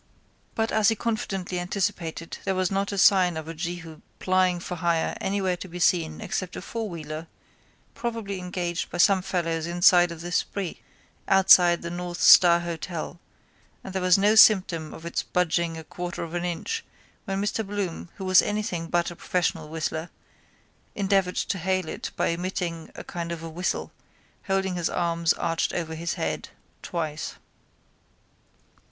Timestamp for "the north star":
11.83-12.61